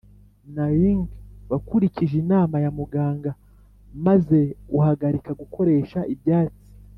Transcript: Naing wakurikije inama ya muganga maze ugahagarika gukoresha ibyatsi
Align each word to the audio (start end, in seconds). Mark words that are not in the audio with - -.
Naing 0.55 1.01
wakurikije 1.51 2.13
inama 2.23 2.55
ya 2.63 2.71
muganga 2.79 3.31
maze 4.05 4.39
ugahagarika 4.75 5.29
gukoresha 5.41 5.99
ibyatsi 6.15 6.59